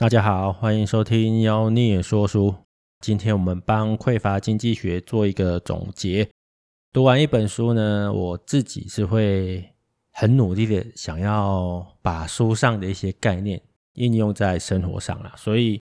[0.00, 2.54] 大家好，欢迎收听妖孽说书。
[3.00, 6.26] 今天我们帮匮乏经济学做一个总结。
[6.90, 9.62] 读完一本书呢，我自己是会
[10.10, 13.60] 很努力的想要把书上的一些概念
[13.92, 15.34] 应用在生活上了。
[15.36, 15.78] 所以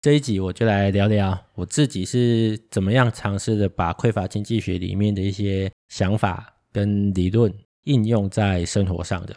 [0.00, 9.34] 这一集我就来聊聊我自己是怎么样尝试的把匮乏经济学里面的一些想法跟理论应用在生活上的。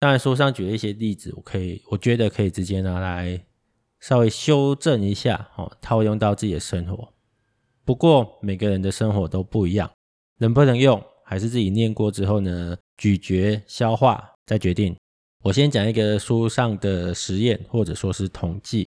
[0.00, 3.44] 当然，书上举了一些例子，我可以，我觉得可以直接拿来
[3.98, 7.12] 稍微修正一下，哦，套用到自己的生活。
[7.84, 9.90] 不过，每个人的生活都不一样，
[10.38, 14.96] 能不能用，还是自己念过之后呢，咀嚼、消化再决定。
[15.42, 18.86] 我先讲一个书上的实验，或者说是统计。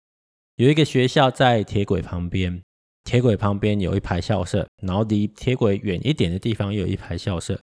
[0.57, 2.63] 有一个学校在铁轨旁边，
[3.03, 7.61] 铁轨旁边有一排校舍，然后离铁轨远一点的地方又有一排校舍，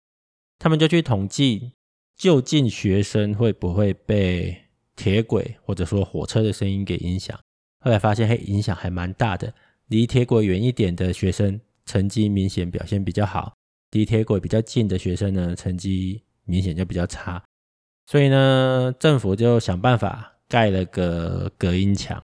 [0.60, 1.72] 他们就去统计。
[2.22, 4.56] 究竟学生会不会被
[4.94, 7.36] 铁轨或者说火车的声音给影响？
[7.80, 9.52] 后来发现，嘿，影响还蛮大的。
[9.88, 13.52] 离铁轨远一点的学生，成绩明显表现比较好；
[13.90, 17.42] 离铁轨比较近的学生呢，成绩明显就比较差。
[18.06, 22.22] 所以呢，政府就想办法盖了个隔音墙。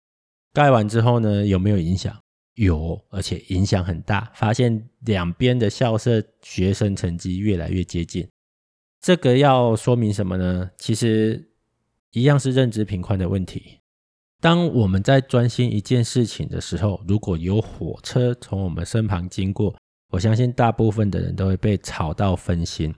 [0.52, 2.16] 盖完之后呢，有没有影响？
[2.54, 4.30] 有，而且影响很大。
[4.32, 8.24] 发现两边的校舍学生成绩越来越接近。
[9.00, 10.70] 这个要说明什么呢？
[10.76, 11.50] 其实
[12.12, 13.78] 一样是认知频宽的问题。
[14.40, 19.74] 当我们在专心一件事情的时候，如果有火车从我们身旁经过，
[20.10, 22.94] 我相信大部分的人都会被吵到分心。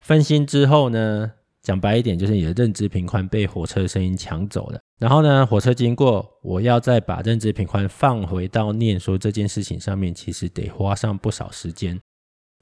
[0.00, 4.80] 分心之后呢，讲白一点，就是你的认知频宽被火车声音抢走了。
[4.98, 12.00] 然后呢，火车经过，我要再把认知频宽放回到念书这件事情上面，其实得花上不少时间。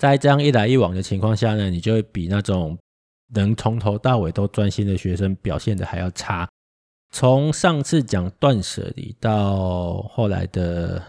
[0.04, 2.76] 在这样一来一往的情况下呢，你就会比那种
[3.34, 6.46] 能从头到尾都专心的学生表现的还要差。
[7.10, 11.02] 从上次讲断舍离到后来的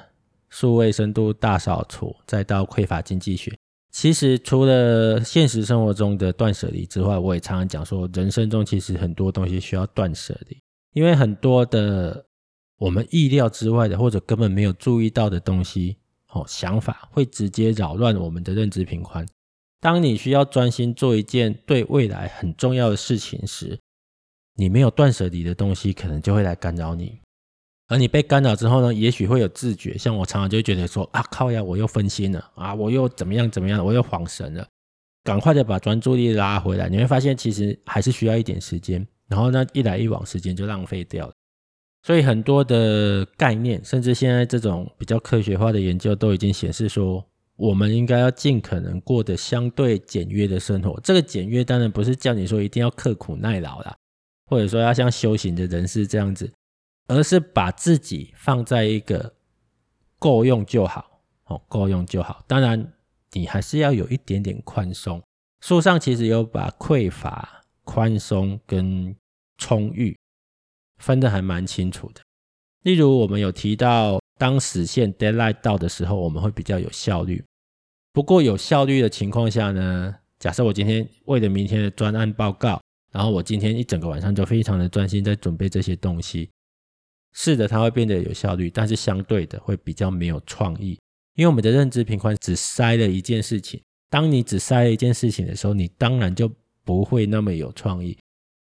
[0.48, 3.54] 数位深度大扫除，再到匮乏经济学，
[3.92, 10.58] 其实除了现实生活中的断舍离之外，我也常常讲说，人生中其实很多东西需要断舍离，
[10.94, 12.26] 因为很多的
[12.78, 15.98] 我们意料之外的，或者根本没有注意到的东西。
[16.36, 19.26] 哦，想法会直接扰乱我们的认知频宽。
[19.80, 23.80] 当你需要专心做一件对未来很重要的事情时，
[24.56, 27.20] 你没有断舍离的东西，可能就会来干扰你。
[27.88, 29.98] 而你被干扰之后呢，也许会有自觉。
[29.98, 34.68] 像我常常就觉得说啊，靠呀，我又分心了啊，我又怎么样怎么样，我又恍神了，
[35.24, 36.90] 赶快的把专注力拉回来。
[36.90, 39.06] 你会发现，其实还是需要一点时间。
[39.28, 41.34] 然后呢，一来一往，时间就浪费掉了。
[42.06, 51.00] 所以很多的概念，甚至现在这种比较科学化的研究都已经显示说，我们应该要尽可能过得相对简约的生活。
[51.04, 53.96] 这个简约当然不是叫你说一定要刻苦耐劳啦，
[54.46, 56.54] 或者说要像修行的人士这样子，
[57.08, 59.34] 而是把自己放在一个
[60.20, 62.44] 够用就好，哦，够用就好。
[62.46, 62.94] 当然，
[63.32, 65.20] 你还是要有一点点宽松。
[65.62, 69.16] 书上其实有把匮乏、宽松跟
[69.58, 70.16] 充裕。
[70.98, 72.22] 分得还蛮清楚的。
[72.84, 77.44] 例如，我们有提到，当时限 deadline 到的时候，我们会比较有效率。
[78.14, 82.80] 不过，有效率的情况下呢，假设我今天为了明天的专案报告，
[83.12, 86.50] 然后我今天一整个晚上就非常的专心在准备这些东西。
[87.34, 90.98] 是的，它会变得有效率，但是相对的会比较没有创意，
[91.36, 93.82] 因为我们的认知频宽只塞了一件事情。
[94.10, 96.50] 当你只塞了一件事情的时候，你当然就
[96.86, 98.18] 不会那么有创意。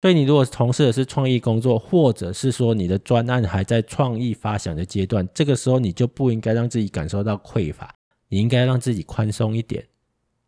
[0.01, 7.93] 所以，你如果从事的是创意工作，或者是说你的专案还在创意发想的阶段，这个时候你就不应该让自己感受到匮乏，
[8.29, 9.85] 你应该让自己宽松一点，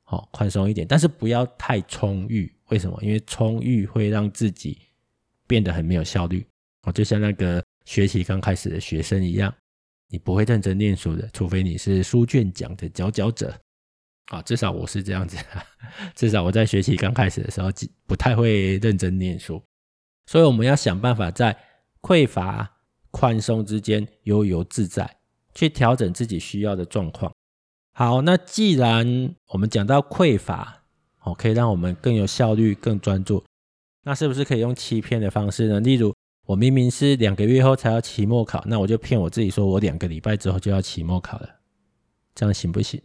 [0.04, 2.50] 好，宽松一点，但是不要太充裕。
[2.70, 2.98] 为什么？
[3.02, 4.78] 因为充裕会让自己
[5.46, 6.46] 变得很没有效率。
[6.84, 9.54] 哦，就像那个学习刚开始的学生一样，
[10.08, 13.54] 你不会认真念书的，除非你是书卷奖的佼佼者。
[14.32, 15.38] 啊，至少我是这样子，
[16.16, 17.70] 至少我在学习刚开始的时候，
[18.08, 19.62] 不太会认真念书，
[20.26, 21.56] 所以我们要想办法在
[22.02, 22.78] 匮乏、
[23.12, 25.18] 宽松之间悠游自在，
[25.54, 27.30] 去调整自己需要的状况。
[27.94, 30.82] 好，那既然我们讲到匮乏，
[31.24, 33.44] 哦，可以让我们更有效率、更专注，
[34.04, 35.82] 那是不是可以用欺骗的方式呢？
[35.82, 41.50] 例如，我明明是两个月后才要期末考，那我就骗我自己说我两个礼拜之后就要期末考了，
[42.34, 43.02] 这样行不行？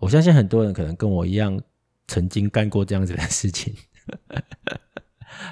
[0.00, 1.60] 我相信很多人可能跟我一样，
[2.08, 3.72] 曾经干过这样子的事情，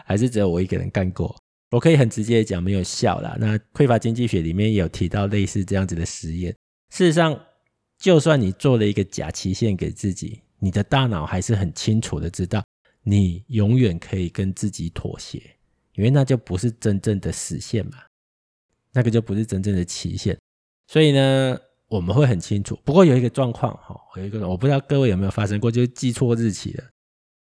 [0.05, 1.37] 还是只有我一个人干过。
[1.71, 3.37] 我可以很直接的讲，没有效啦。
[3.39, 6.51] 那匮乏经济学里面有提到类似这样子的实验。
[6.91, 7.39] 事实上，
[7.99, 12.65] 就算你做了一个假期限给自己，你的大脑还是很清楚的知道，
[13.03, 15.43] 你永远可以跟自己妥协，
[15.93, 17.99] 因为那就不是真正的实现嘛。
[18.95, 20.39] 那个就不是真正的期限。
[20.87, 22.79] 所以呢，我们会很清楚。
[22.85, 26.85] 不过有一个状况哈，有一个我不知道各位有没有发生过，就是记错日期了。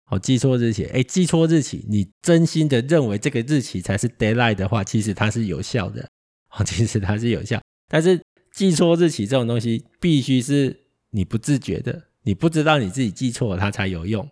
[0.09, 6.09] 哦，记错日期，哎，记错日期，你真心的认为这个日期才是 deadline 的话，其实它是有效的。
[6.57, 8.21] 哦，其实它是有效，但是
[8.53, 10.79] 记错日期这种东西，必须是
[11.11, 14.27] 你不自觉的，你不知道你自己记错了，它才有用。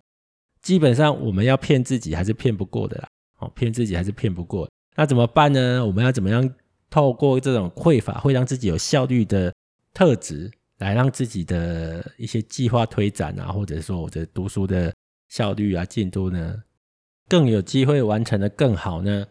[0.62, 3.08] 基本上我们要骗自己还是骗不过的啦。
[3.40, 4.70] 哦，骗自己还是骗不过。
[4.96, 5.84] 那怎么办呢？
[5.84, 6.48] 我们要怎么样
[6.88, 9.52] 透过这种匮乏，会让自己有效率的
[9.94, 14.92] 特质，来让自己的一些计划推展啊，或者说我的读书的。
[15.30, 16.62] 效率啊，进度呢，
[17.28, 19.26] 更有机会完成的更好呢。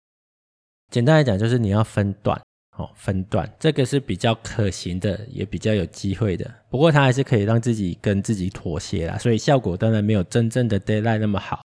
[0.92, 2.38] 简单来讲，就是你要分段，
[2.75, 6.51] 哦，分段，这个是比较可行的，也比较有机会的。
[6.69, 11.62] 不过它还是可以让自己跟自己妥协啦，所以效果当然没有真正的 deadline 那么好。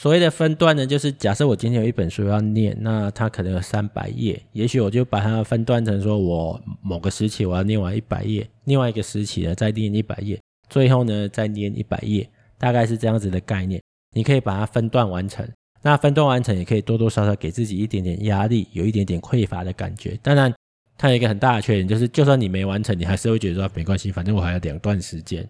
[0.00, 10.40] 所谓的分段呢，就是假设我今天有一本书要念，那它可能有三百页，也许我就把它分段成说，我某个时期我要念完一百页，另外一个时期呢再念一百页，
[10.70, 12.28] 最后呢再念一百页。
[12.58, 13.80] 大概是这样子的概念，
[14.14, 15.48] 你可以把它分段完成。
[15.82, 20.18] 那分段完成也可以多多少少给自己一点点压力，有一点点匮乏的感觉。
[20.22, 20.52] 当然，
[20.96, 25.44] 它有一个很大的缺点，就是就算你没完成，你还是会觉得说没关系，反正我还有两段时间。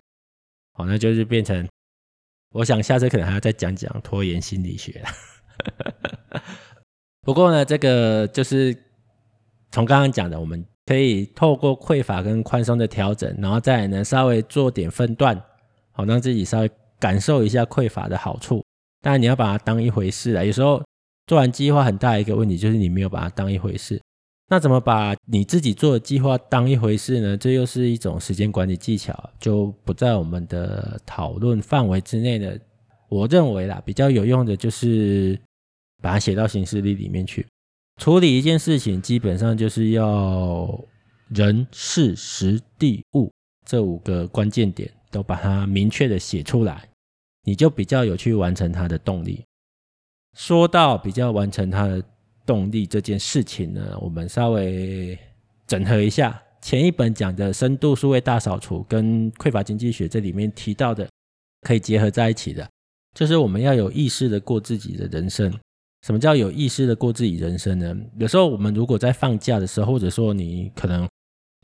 [0.74, 1.66] 好，那就是变成，
[2.52, 6.42] 我想下次可能还要再讲讲拖延心理学了。
[7.22, 8.76] 不过呢，这个就是
[9.70, 15.40] 从刚刚讲的，我们可以透过匮乏跟宽松的调整，然后再呢稍微做点分段，
[15.92, 16.70] 好让自己稍微。
[17.00, 18.60] 感受一下匮乏的好处，
[19.00, 20.42] 当然你要把它当一回事啊。
[20.42, 20.82] 有时候
[21.28, 24.02] 做完计划，很大一个问题就是你没有把它当一回事。
[24.48, 27.36] 那怎么把你自己做的计划当一回事呢？
[27.36, 32.58] 这又是一种时间管理技巧，就不在我们的讨论范围之内的。
[33.08, 35.38] 我认为啦，比较有用的就是
[36.02, 37.46] 把它写到行事历里面去。
[38.00, 40.78] 处理一件事情，基本上就是要
[41.28, 43.30] 人、事、时、地、物
[43.66, 44.90] 这五个关键点。
[45.10, 46.86] 都把它明确的写出来，
[47.44, 49.42] 你就比较有去完成它的动力。
[50.36, 52.04] 说到比较完成它的
[52.48, 55.16] 动力这件事情呢，我们稍微
[55.66, 61.06] 整合一下前一本讲的深度数位大扫除跟匮乏经济学这里面提到的，
[61.60, 62.66] 可以结合在一起的，
[63.14, 65.52] 就是我们要有意识的过自己的人生。
[66.06, 67.94] 什么叫有意识的过自己人生呢？
[68.18, 71.06] 有时候我们如果在放假的时候，或者说你可能。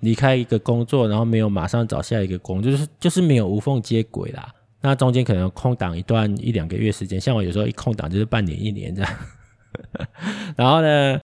[0.01, 4.53] 离开一个工作，然后没有马上找下一个工，就是就是没有无缝接轨啦。
[4.83, 9.11] 那中间可能空档一段一两个月时间，像我有时候一空档就是半年一年这样。
[10.57, 11.21] 然后呢，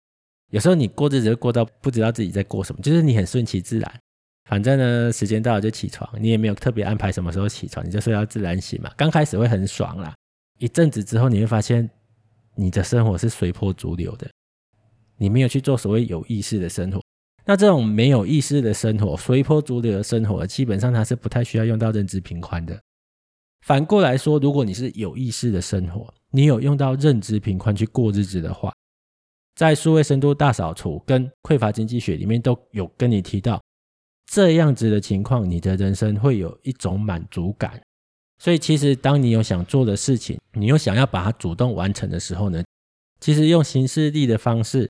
[0.50, 4.00] 有时候你过日子过到不知道自己在过什么，就是你很顺其自然，
[4.48, 8.90] 反正呢时间到了就起床，你也没有特别安排什么时候起床，你就睡到自然醒嘛。
[8.96, 10.14] 刚开始会很爽啦，
[10.58, 11.88] 一阵子之后你会发现
[12.54, 14.28] 你的生活是随波逐流的，
[15.16, 17.00] 你没有去做所谓有意识的生活。
[17.44, 22.78] 那这种没有意识的生活、随波逐流的生活，基本上它是不太需要用到认知频宽的。
[23.62, 28.72] 反过来说，如果你是有意识的生活，你有用到认知频宽去过日子的话，
[29.54, 33.62] 在数位深度大扫除跟匮乏经济学里面都有跟你提到，
[34.26, 37.80] 这样子的情况，你的人生会有一种满足感。
[38.38, 42.62] 所以，其实当你有想做的事情，你又想要把它主动完成的时候呢，
[43.20, 44.88] 其实用行事历的方式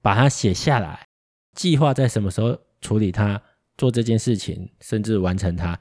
[0.00, 1.04] 把它写下来。
[1.56, 3.42] 计划在什么时候处理它，
[3.76, 5.76] 做这件事情，甚至完成它，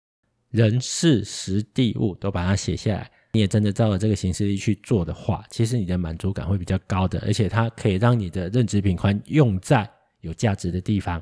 [0.50, 3.12] 人事时地物都把它写下来。
[3.32, 9.90] 你也真的照着这个形式去做的话，其实你的满足感会比较高的，而且它可以让你的认知频宽用在
[10.22, 11.22] 有价值的地方。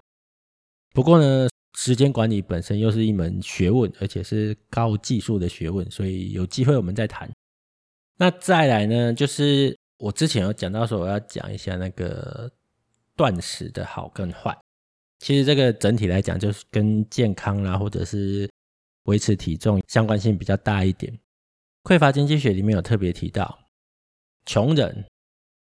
[0.94, 1.48] 不过呢，
[1.78, 7.30] 时间管理本身又是一门学问，而且是高技术的学问，所以有机会我们再谈。
[8.18, 12.52] 那再来呢，就是我之前有讲到说，我要讲一下那个。
[13.18, 14.54] 断食的好跟坏，
[15.20, 18.46] 其实这个整体来讲，就是跟健康啦，或者是
[19.04, 21.18] 维持体重相关性比较大一点。
[21.86, 23.60] 匮乏经济学里面有特别提到，
[24.48, 25.06] 穷人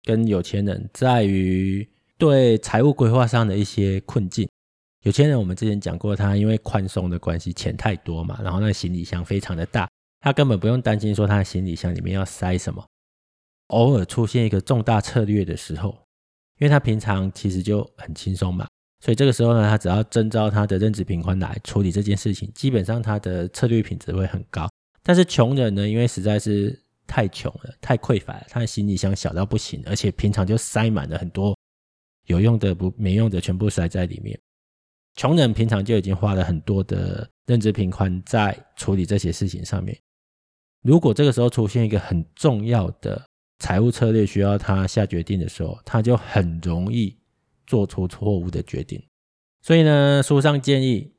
[0.05, 1.87] 跟有钱人在于
[2.17, 4.49] 对财务规划上的一些困境。
[5.03, 12.87] 有钱人我们之前讲过，他因为宽松的关系，钱太多嘛，然后那个行李箱非常的大，他根本不用担心说他的行李箱里面要塞什么。
[13.67, 15.99] 偶尔出现一个重大策略的时候。
[16.59, 18.69] 因为他平常其实就很轻松嘛，
[19.01, 24.69] 所以这个时候呢，他只要征召他的认知频宽来处理这件事情，基本上他的策略品质会很高。
[25.03, 31.57] 但是穷人呢，因为实在是太穷了，太匮乏了，他的行李箱小到不行，而且平常就塞满了很多
[32.27, 34.39] 有用的不没用的，全部塞在里面。
[35.15, 39.99] 穷人平常就已经花了很多的认知频宽在处理这些事情上面，
[40.83, 43.23] 如果这个时候出现一个很重要的。
[43.59, 47.17] 财务策略需要他下决定的时候，他就很容易
[47.65, 49.01] 做出错误的决定。
[49.61, 51.15] 所以呢，书上建议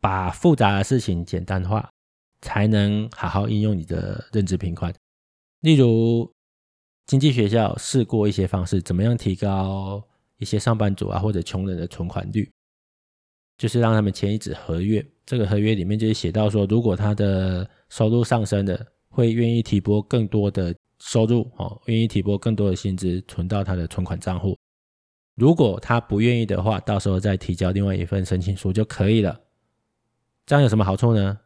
[0.00, 1.90] 把复杂的事情简单化，
[2.42, 4.92] 才能好好应用你的认知频宽。
[5.60, 6.30] 例如，
[7.06, 10.02] 经济学校试过一些方式，怎么样提高
[10.38, 12.50] 一些上班族啊或者穷人的存款率？
[13.58, 24.56] 就是让他们签一纸合约，这个合约里面就是写到说，如果他的收入上升了，会愿意提拨更多的收入，哦，愿意提拨更多的薪资存到他的存款账户。
[25.34, 29.38] 如果他不愿意的话，到时候再提交另外一份申请书就可以了。
[30.46, 31.38] 这样有什么好处呢？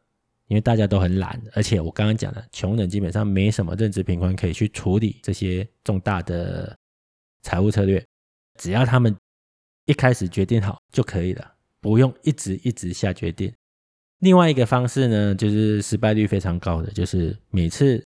[0.48, 6.76] 因为大家都很懒，而且我刚刚讲的，穷人基本上没什么认知频宽可以去处理这些重大的
[7.42, 8.04] 财务策略，
[8.58, 9.16] 只要他们
[9.86, 13.50] 一开始决定好就可以了，不用一直一直下决定。
[14.18, 18.04] 另外一个方式呢，就是失败率非常高的，就是每次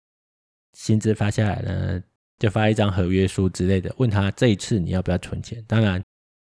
[0.75, 2.03] 薪资发下来呢，
[2.39, 5.65] 就发一张合约书之类的，问他这一次你要不要存钱。
[5.67, 6.03] 当然，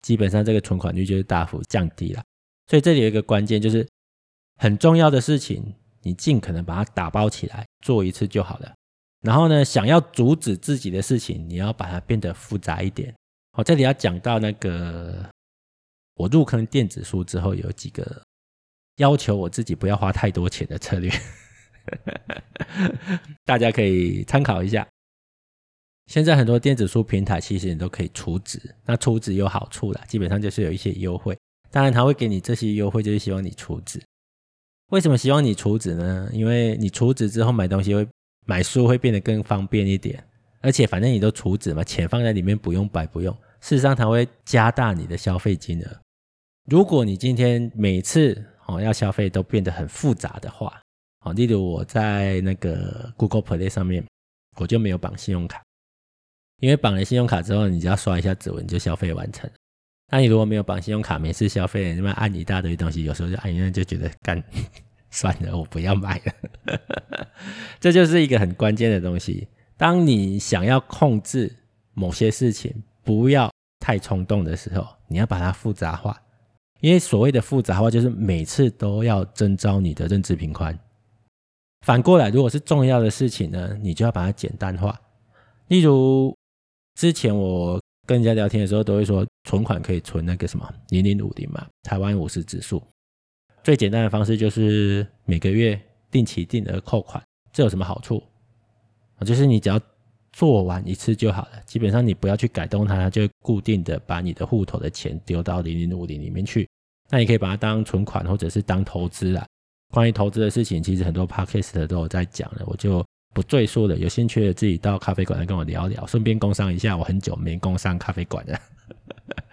[0.02, 2.22] 基本上这个存款率就是大幅降低了。
[2.68, 3.84] 所以这里有一个关键就是。
[4.62, 8.72] 很重要的事情，你尽可能把它打包起来做一次就好了。
[9.20, 13.12] 然后呢，想要阻止自己的事情，你要把它变得复杂一点。
[13.54, 15.28] 好，这里要讲到那个
[16.14, 18.22] 我入坑电子书之后，有几个
[18.98, 21.10] 要求我自己不要花太多钱的策略，
[23.44, 24.86] 大家可以参考一下。
[26.06, 31.36] 现在很多电子书平台其实你都可以储值，那储值有好处啦，基本上就是有一些优惠。
[31.72, 34.00] 当然，他会给你这些优惠，就是希望你储值。
[34.92, 36.28] 为什么希望你储值呢？
[36.34, 38.06] 因为你储值之后买东西会
[38.44, 40.22] 买书会变得更方便一点，
[40.60, 43.34] 而且反正你都储值嘛，钱放在里面不用白不用。
[43.62, 46.00] 事实上，它会加大你的消费金额。
[46.70, 50.78] 如果你今天每次哦要消费都变得很复杂的话，
[51.24, 54.04] 哦，例如我在那个 Google Play 上面，
[54.58, 55.62] 我就没有绑信用卡，
[56.60, 59.50] 因为绑了信用卡之后，你只要刷一下指纹就消费完成。
[60.12, 64.44] 那你如果没有绑信用卡，每次消费你们按一大堆东西，有时候就按一按就觉得干
[65.10, 66.78] 算了，我不要买了。
[67.80, 69.48] 这就是一个很关键的东西。
[69.78, 71.50] 当你想要控制
[71.94, 73.50] 某些事情，不要
[73.80, 76.20] 太冲动的时候，你要把它复杂化。
[76.80, 80.78] 因为所谓的复杂化，就是每次都要征召你的认知频宽。
[81.86, 85.00] 反过来，如果是重要的事情呢，你就要把它简单化。
[85.68, 86.36] 例如
[87.00, 87.80] 之前我。
[88.04, 92.82] 跟人家聊天的时候，都会说存款可以存那个什么零零五零嘛，台湾五十指数。
[93.62, 95.80] 最简单的方式就是每个月
[96.10, 97.22] 定期定额扣款，
[97.52, 98.22] 这有什么好处？
[99.24, 99.80] 就是你只要
[100.32, 106.68] 做完一次就好了，基本上你不要去改动它，它就固定的把你的户头的钱丢到零零五零里面去。
[107.10, 109.46] 那你可以把它当存款或者是当投资啊。
[109.92, 113.04] 关于投资的事情，其实很多 podcast 都有在讲了，我就。
[113.34, 116.06] 不赘述了，有兴趣的自己到咖啡馆来跟我聊聊。
[116.06, 118.60] 顺便工商一下，我很久没工商咖啡馆了。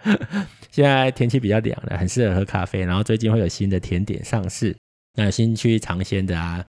[0.70, 2.80] 现在天气比较凉了，很适合喝咖啡。
[2.84, 4.76] 然后最近会有新的甜点上市，
[5.14, 6.64] 那有兴趣尝鲜的啊，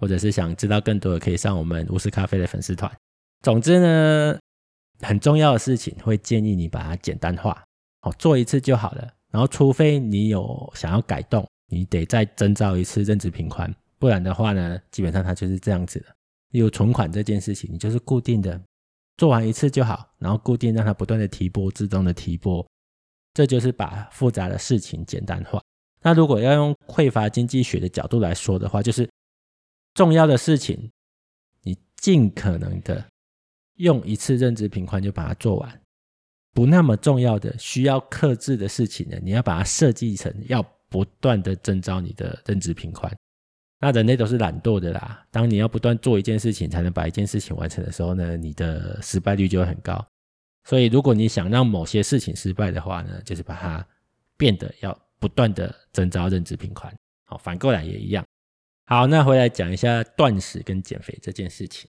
[0.00, 2.90] 或者是想知道更多的，可以上我们无私咖啡的粉丝团。
[3.42, 4.38] 总之呢，
[5.00, 7.62] 很重要的事情会建议你把它简单化，
[8.00, 9.08] 好，做一次就好了。
[9.30, 16.06] 然后除非你有想要改动，你得再征召一次认知频宽，不然的话呢，基本上它就是这样子的。
[16.52, 18.58] 有存款这件事情，你就是固定的
[19.18, 22.66] 做完一次就好，然后固定让它不断的提波，自动的提波，
[23.34, 25.62] 这就是把复杂的事情简单化。
[26.00, 29.10] 那如果要用匮乏经济学的角度来说的话，就是
[29.92, 30.90] 重要的事情，
[31.62, 33.04] 你尽可能的
[33.74, 35.68] 用一次认知频宽就把它做完；
[36.52, 43.12] 不那么重要的、需要克制的事情呢，你要把它设计成要不断的征召你的认知频宽。
[43.80, 45.24] 那人类都是懒惰的啦。
[45.30, 50.04] 当你要不断做一件事情才能把一件事情完成的时候呢，你的失败率就会很高。
[50.64, 53.86] 所以，如果你想让某些事情失败的话呢，就是把它
[54.36, 56.92] 变得要不断的征召认知频宽。
[57.24, 58.24] 好，反过来也一样。
[58.86, 61.88] 好，那回来讲一下断食跟减肥这件事情。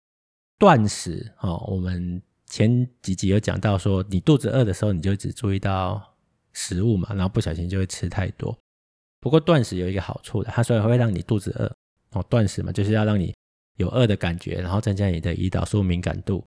[0.58, 6.15] 断食，哦，我们前几集有讲到说，你肚子饿的时候，你就只注意到
[6.53, 8.58] 食物嘛，然后不小心就会吃太多。
[9.22, 11.74] 不过断食有一个好处的，它虽然会让你肚子饿，
[12.12, 13.34] 哦，断食嘛，就是要让你
[13.78, 16.44] 有饿的感觉，然后增加你的胰岛素敏感度。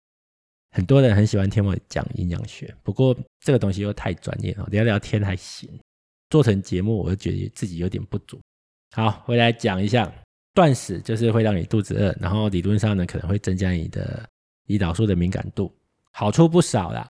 [0.72, 5.70] 很多人很喜欢听我讲营养学，不过这个东西又太专业了，聊聊天还行，
[6.30, 8.40] 做成节目我就觉得自己有点不足。
[8.94, 10.12] 好，回来讲一下，
[10.54, 14.26] 断食就是会让你肚子饿，然后理论上呢可能会增加你的
[14.68, 15.74] 胰岛素的敏感度，
[16.12, 17.08] 好处不少啦。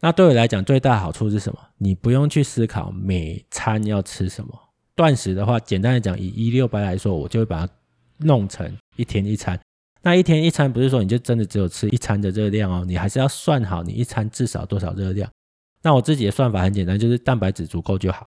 [0.00, 1.58] 那对我来讲最大的好处是什么？
[1.76, 4.56] 你不用去思考每餐要吃什么。
[4.94, 7.72] 断食的话，简单的讲，以一六八来说，我就会把它
[8.20, 9.58] 弄成一天一餐。
[10.02, 15.30] 那一天一餐不是说你就真的只有吃一餐的热量哦，你还是要算好你一餐至少多少热量。
[15.82, 18.26] 那我自己的算法很简单，就是蛋白质足够就好。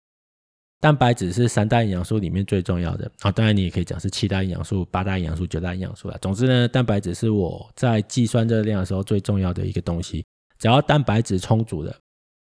[0.80, 6.18] 蛋白质是三大营养素里面最重要的啊，当然你也可以讲是七大营养素、八大营养素、九大营养素啦。
[6.20, 10.24] 总之呢，蛋白质是我在计算热量的时候最重要的一个东西。
[10.58, 11.96] 只要蛋白质充足的，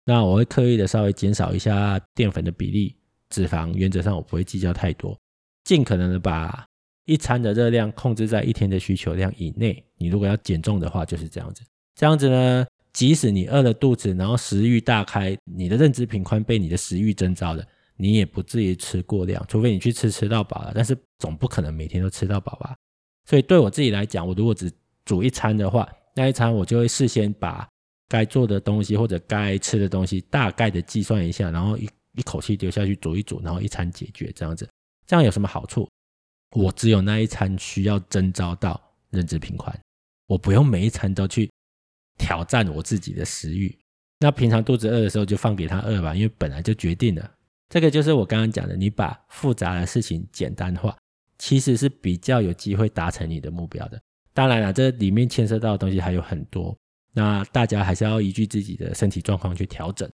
[0.05, 2.95] 那我会刻意的稍微减少一下淀粉的比例，
[3.29, 5.17] 脂肪原则上我不会计较太多，
[5.63, 6.65] 尽可能的把
[7.09, 9.83] 一餐的热量控制在一天的需求量以内。
[9.97, 11.63] 你如果要减重的话，就是这样子。
[11.95, 17.65] 这样子呢，即使你饿了肚子，然后食欲大开，你的认知频宽被你的食欲征召了。
[17.97, 22.75] 你也不至于吃过量，除非你去吃吃到饱了，但是总不可能每天都吃到饱吧。
[23.25, 24.71] 所以对我自己来讲，我如果只
[25.03, 27.67] 煮一餐的话，那一餐我就会事先把
[28.07, 34.69] 该做的东西或者该吃的东西大概的计算一下，然后一一口气丢下去煮一煮，然后一餐解决这样子。
[35.05, 35.89] 这样有什么好处？
[36.51, 39.77] 我只有那一餐需要征召到认知频宽，
[40.27, 41.49] 我不用每一餐都去
[42.17, 43.77] 挑战我自己的食欲。
[44.19, 47.31] 那平常肚子饿的时候就放给他饿吧，因为本来就决定了。
[47.69, 50.97] 这个就是我刚刚讲的，你把复杂的事情简单化，
[51.37, 54.01] 其实是比较有机会达成你的目标的。
[54.33, 56.75] 当然了，这里面牵涉到的东西还有很多，
[57.13, 60.09] 那大家还是要依据自己的身体状况去调整。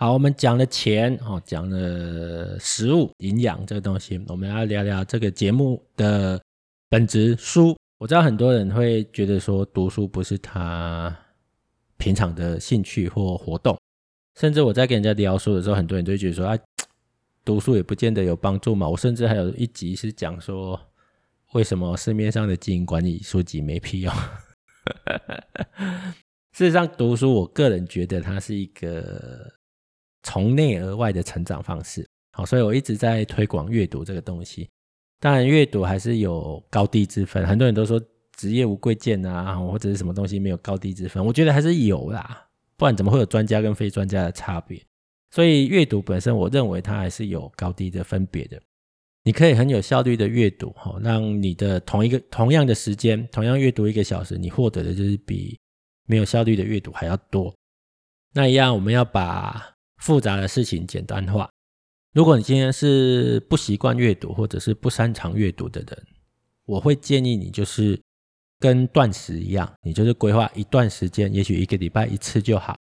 [0.00, 6.40] 好，我们讲了钱，哦，讲了食物营养这个东西，我们要聊聊这个节目的
[6.88, 7.76] 本质书。
[7.98, 11.14] 我知道很多人会觉得说读书不是他
[11.98, 13.78] 平常的兴趣或活动。
[14.38, 16.58] 甚至我在跟人家聊书的时候，很多人都会觉得说：“啊，
[17.44, 20.80] 读书也不见得有帮助嘛。”我甚至还有一集是讲说，
[21.52, 24.14] 为什么市面上的经营管理书籍没屁用。
[26.56, 29.52] 事实上，读书，我个人觉得它是一个
[30.22, 32.06] 从内而外的成长方式。
[32.32, 34.68] 好，所以我一直在推广阅读这个东西。
[35.18, 37.46] 当然，阅读还是有高低之分。
[37.46, 38.00] 很多人都说
[38.36, 42.46] 职业无贵贱啊，或者是什么东西没有高低之分，我觉得还是有啦。
[42.76, 44.82] 不然怎么会有专家跟非专家的差别？
[45.30, 48.58] 所以阅读本身，我认为它还是有高低的分别的。
[49.22, 55.58] 你可以很有效率的阅读，哈，让你的同一个同样的时间，同样阅读一个小时，你获得的就是比
[56.06, 57.54] 没有效率的阅读还要多。
[58.32, 61.48] 那一样，我们要把复杂的事情简单化。
[62.12, 66.06] 如果你今天是不习惯阅读，或者是不擅长阅读的人，
[66.66, 68.00] 我会建议你就是。
[68.62, 72.76] 跟断食一样，你就是规划一段时间，也许一个礼拜一次就好。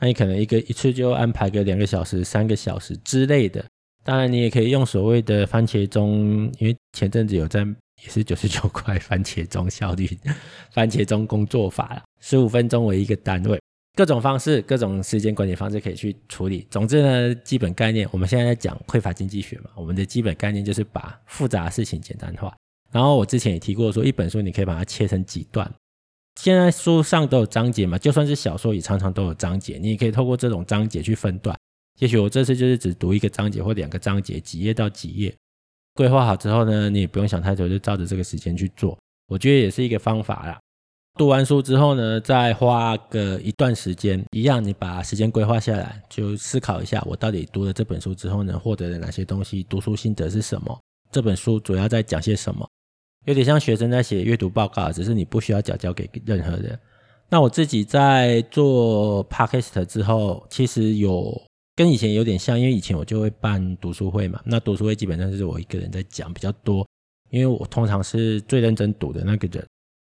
[0.00, 3.62] 那你可能一个一次就安排个两个小时、三个小时之类的。
[4.02, 7.66] 当然，你也可以用所谓的番茄钟，因为前阵子有在
[8.02, 10.08] 也是九十九块番茄钟效率，
[10.72, 13.60] 番茄钟工作法，十五分钟为一个单位，
[13.94, 16.66] 各种方式、各种时间管理方式可以去处理。
[16.68, 22.54] 总之呢，基本概念，我们现在在讲匮乏经济学嘛，我们的基本概念就是把复杂的事情简单化。
[22.90, 25.70] 然后我之前也提过说，一本书你可以把它切成几段。
[26.40, 31.56] 现在书上都有章节嘛，就算是小说也常常都有章节，你也可以透过这种章节去分段。
[32.00, 35.32] 也许我这次就是只读一个章节或两个章节，几页到几页，
[35.94, 38.98] 规划好之后呢，你也不用想太多，就照着这个时间去做。
[39.28, 40.58] 我觉得也是一个方法啦。
[41.16, 49.62] 读完书之后呢，再花个一段时间，一样你把时间规划下来，就思考一下，我到底读了这本书之后呢，获得了哪些东西？
[49.62, 50.76] 读书心得是什么？
[51.12, 52.68] 这本书主要在讲些什么？
[53.26, 56.76] 有点像学生在写阅读报告，只是你不需要缴交给任何人。
[57.30, 61.40] 那我自己在做 Podcast 之后，其实有
[61.76, 64.40] 跟以前有点像，因为以前我就会办读书会嘛。
[64.44, 66.84] 那读书会基本上就是我一个人在讲比较多，
[67.30, 69.64] 因为我通常是最认真读的那个人。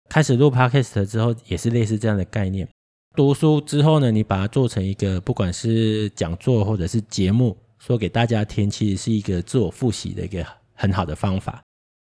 [0.09, 2.67] 开始录 Podcast 之后，也是类似这样的概念。
[3.15, 11.61] 读书之后呢，你把它做成一个，不管是讲座或者是节目，说给大家听，其实是一个自我复习的一个很好的方法。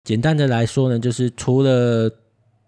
[0.04, 2.10] 简单的来说呢，就是除了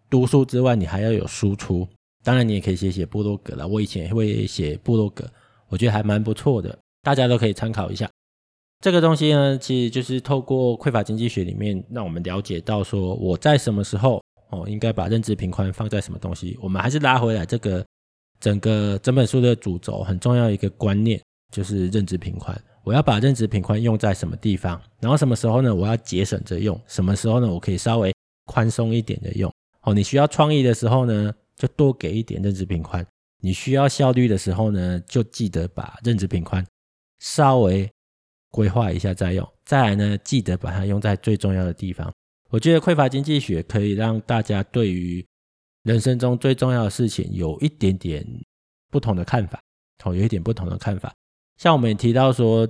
[0.09, 1.87] 读书之外，你还要有输出。
[2.23, 3.67] 当然，你也可以写写部落格了。
[3.67, 5.25] 我以前也会写部落格，
[5.69, 8.11] 我觉得还蛮不错的，大家都可以参考一下。
[8.83, 16.59] 这个东西呢，其实就是透过匮乏经济学里面，让我们了解到说我在什么时候哦，应该把认知频宽放在什么东西。
[16.61, 17.85] 我们还是拉回来这个
[18.39, 21.21] 整个整本书的主轴，很重要一个观念
[21.53, 22.61] 就是认知频宽。
[22.83, 25.75] 我要把认知频宽用在什么地方，然后什么时候呢？
[25.75, 27.47] 我要节省着用，什么时候呢？
[27.47, 28.13] 我可以稍微
[28.47, 29.53] 宽松一点的用。
[29.83, 33.05] 哦，你需要创意的时候呢，就多给一点认知频宽；
[33.41, 36.67] 你需要效率的时候呢，就记得把认知频宽
[37.19, 37.89] 稍微
[38.51, 39.47] 规划一下再用。
[39.65, 42.11] 再来呢，记得把它用在最重要的地方。
[42.51, 45.25] 我觉得匮乏经济学可以让大家对于
[45.85, 48.27] 人生中最重要的事情有一点点
[48.91, 49.59] 不同的看法，
[50.05, 51.13] 哦，有一点不同的看法。
[51.57, 52.69] 像我们也提到说，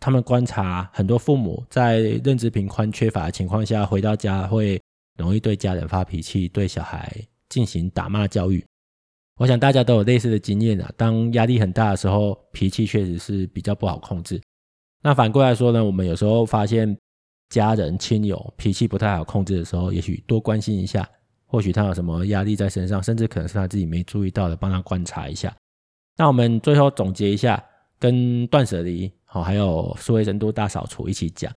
[0.00, 4.80] 他们观察很多父母在认知频宽缺乏的情况下，回到家会
[5.16, 7.16] 容易对家人发脾气，对小孩
[7.48, 8.64] 进行打骂教育。
[9.36, 10.92] 我想大家都有类似的经验啊。
[10.96, 14.40] 当压力很大的时候，脾气确实是比较不好控制。
[15.02, 16.96] 那反过来说呢，我们有时候发现
[17.54, 21.08] 家人亲友脾气不太好控制的时候，也许多关心一下，
[21.46, 25.54] 或许他有什么压力在身上，甚至可能是他自己没注意到的，帮他观察一下。
[26.16, 27.64] 那我们最后总结一下，
[28.00, 31.52] 跟断舍离好，还有数位深度大扫除一起讲。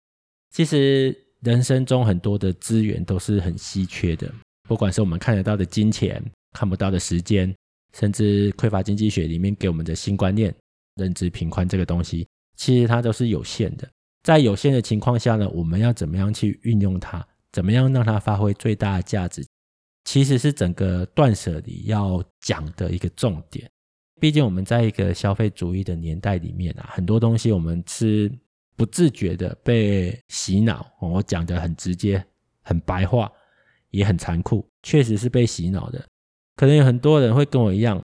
[0.52, 4.32] 其实人生中很多的资源都是很稀缺的，
[4.70, 7.52] 不管是我们看得到的金钱，看不到的时间，
[7.94, 10.54] 甚至匮乏经济学里面给我们的新观念，
[10.96, 13.90] 认知贫宽这个东西，其实它都是有限的。
[14.28, 17.26] 在有限的情况下呢，我们要怎么样去运用它？
[17.54, 19.42] 怎么样让它发挥最大的价值？
[20.04, 23.72] 其实是整个断舍离要讲的一个重点。
[24.20, 28.30] 毕竟我们在一个消费主义的年代里面啊，很多东西我们是
[28.76, 30.86] 不自觉的被洗脑。
[31.00, 32.22] 我讲的很直接、
[32.64, 33.32] 很白话，
[33.92, 36.06] 也很残酷，确实是被洗脑的。
[36.58, 38.04] 可能有很多人会跟我一样，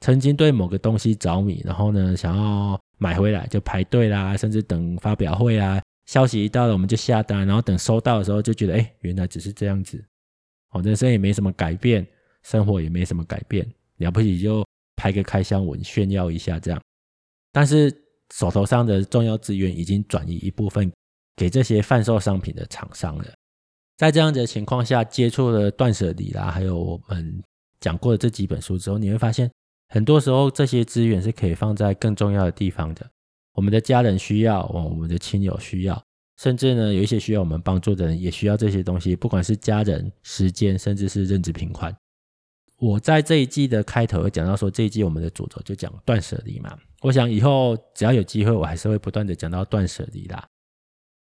[0.00, 10.04] 曾经对某个东西着迷，然后呢，想要买回来就排队啦，甚至等发表会啊，消息一到了我们就下单，然后等收到的时候就觉得，哎，原来只是这样子。
[10.70, 12.06] 哦，人生也没什么改变，
[12.42, 14.64] 生活也没什么改变，了不起就。
[14.98, 16.80] 拍个开箱文炫耀一下，这样，
[17.52, 17.94] 但是
[18.34, 20.90] 手头上的重要资源已经转移一部分
[21.36, 23.26] 给这些贩售商品的厂商了。
[23.98, 27.42] 在这样子的情况下，接触了断舍离啦，还有我们
[27.78, 29.50] 讲过的这几本书之后，你会发现，
[29.88, 33.08] 很多时候这些资源是可以放在更重要的地方的。
[33.54, 36.02] 我们的家人需要，我们的亲友需要，
[36.38, 41.94] 甚至呢，有一些需要我们帮助的人也需要这些东西，不管是家人、时间，甚至是认知平宽。
[42.78, 46.78] 我在这一季的开头有讲到说，这一季我们的主轴就讲断舍离嘛。
[47.00, 50.46] 我想以后只要有机会，我还是会不断的讲到断舍离啦。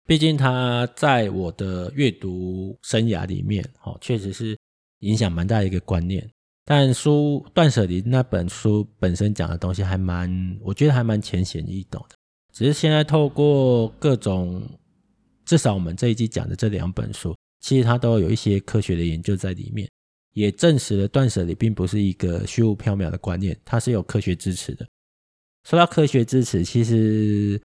[0.06, 4.58] 毕竟它在我的阅读生涯里面，哦，确实是
[4.98, 6.28] 影响蛮大的一个观念。
[6.64, 12.16] 但书断舍离那本书本身讲的东西还蛮，我觉得还蛮浅显易懂的。
[12.52, 14.62] 只是现在透过各种，
[15.44, 19.88] 至少我们这一季讲的这两本书，其实它都有一些科学的研究在里面。
[20.32, 24.84] 也证实了断舍离并不是一个虚无缥缈的观念，它是有科学支持的。
[25.62, 27.60] 说到科学支持，其实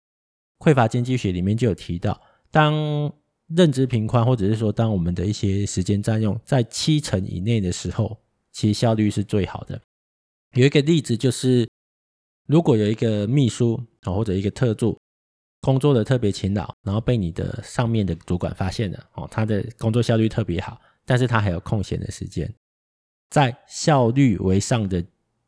[0.59, 3.11] 匮乏经济学里面就有提到，当
[3.47, 8.15] 认知平宽，或者是说当我们的一些时间占用在七成以内的时候，
[8.59, 9.81] 其实效率是最好的。
[10.55, 11.69] 有一个例子就是，
[12.49, 14.99] 如果有一个秘书啊或者一个特助
[15.61, 20.77] 工作的特别勤劳，然后被你的上面的主管发现了哦，他的工作效率特别好。
[21.05, 22.53] 但是他还有空闲的时间，
[23.31, 25.05] 在效率为上的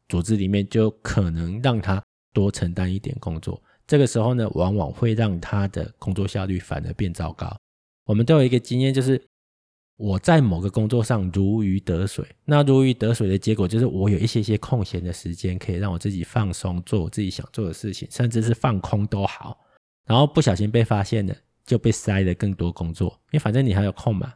[0.08, 2.00] 组织里面，就可能让他
[2.32, 3.60] 多承担一点工作。
[3.88, 7.58] 这个时候呢，往往会让他的工作效率反而变糟糕。
[8.04, 9.20] 我们都有一个经验，就是
[10.00, 19.58] 我在某个工作上如鱼得水，那如鱼得水的结果就是我有一些些空闲的时间，可以让我自己放松，做我自己想做的事情，甚至是放空都好。
[20.06, 21.36] 然后不小心被发现了，
[21.66, 24.32] 就被塞了更多工作，因为反正你还有空嘛。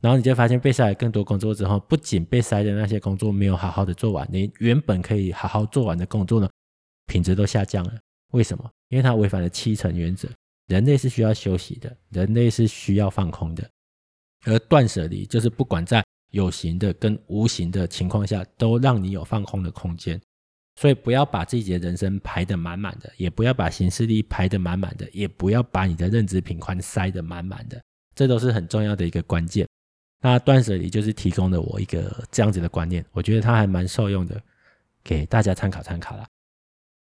[0.00, 6.48] 然后你就发现被塞了更多工作之后，不仅被塞的那些工作没有好好的做完，你原本可以好好做完的工作呢，
[7.06, 7.92] 品质都下降了。
[8.32, 8.70] 为什么？
[8.88, 10.26] 因为它违反了七成原则。
[10.68, 13.68] 人类是需要休息的，人类是需要放空的。
[14.44, 20.20] 而断舍离就是不管在有形的跟无形的情况下，都让你有放空的空间。
[20.76, 27.80] 所以不要把自己的人生排得满满的，也不要把行事历排得满满的，也不要把你的认知频宽塞得满满的，
[28.16, 29.64] 这都是很重要的一个关键。
[30.20, 34.42] 那断舍离就是提供了我一个这样子的观念，我觉得它还蛮受用的，
[35.04, 36.26] 给大家参考参考啦。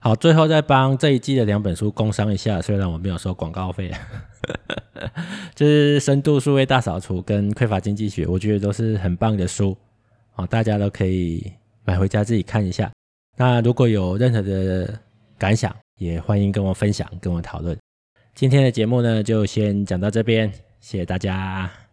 [0.05, 3.91] 好，最后再帮这一季的两本书工商一下，虽然我没有收广告费，
[5.55, 9.75] 就是《深度数位大扫除》跟《匮乏经济学》，我觉得都是很棒的书，
[10.33, 11.51] 好，大家都可以
[11.85, 12.91] 买回家自己看一下。
[13.35, 14.93] 那如果有任何的
[15.39, 17.75] 感想，也欢迎跟我分享，跟我讨论。
[18.35, 20.47] 今天的节目呢，就先讲到这边，
[20.79, 21.67] 谢谢大家。